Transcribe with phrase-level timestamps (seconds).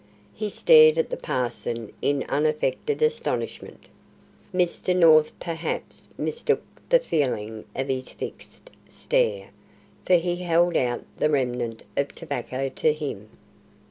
[0.33, 3.81] He stared at the parson in unaffected astonishment.
[4.51, 4.95] Mr.
[4.95, 9.51] North perhaps mistook the meaning of his fixed stare,
[10.03, 13.29] for he held out the remnant of tobacco to him.